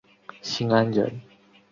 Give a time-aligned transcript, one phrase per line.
[0.41, 1.21] 新安人。